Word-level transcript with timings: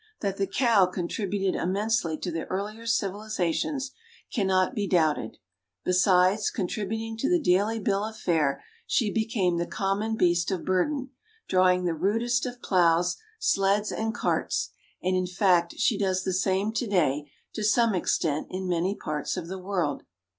That 0.21 0.37
the 0.37 0.47
cow 0.47 0.87
contributed 0.87 1.53
immensely 1.53 2.17
to 2.17 2.31
the 2.31 2.45
earlier 2.45 2.87
civilizations 2.87 3.91
cannot 4.33 4.73
be 4.73 4.87
doubted. 4.87 5.37
Besides 5.85 6.49
contributing 6.49 7.15
to 7.17 7.29
the 7.29 7.39
daily 7.39 7.77
bill 7.77 8.05
of 8.05 8.17
fare 8.17 8.63
she 8.87 9.11
became 9.13 9.57
the 9.57 9.67
common 9.67 10.15
beast 10.15 10.49
of 10.49 10.65
burden, 10.65 11.11
drawing 11.47 11.83
the 11.85 11.93
rudest 11.93 12.47
of 12.47 12.63
plows, 12.63 13.17
sleds 13.37 13.91
and 13.91 14.11
carts, 14.15 14.71
and 15.03 15.15
in 15.15 15.27
fact 15.27 15.75
she 15.77 15.99
does 15.99 16.23
the 16.23 16.33
same 16.33 16.71
to 16.71 16.87
day 16.87 17.29
to 17.53 17.63
some 17.63 17.93
extent 17.93 18.47
in 18.49 18.67
many 18.67 18.95
parts 18.95 19.37
of 19.37 19.49
the 19.49 19.59
world. 19.59 20.01